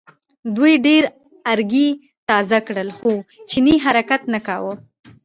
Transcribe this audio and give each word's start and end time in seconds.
دوی 0.55 0.73
ډېر 0.85 1.03
ارګی 1.51 1.87
تازه 2.29 2.57
کړل 2.67 2.89
خو 2.97 3.11
چیني 3.49 3.75
حرکت 3.85 4.21
نه 4.33 4.39
کاوه. 4.47 4.73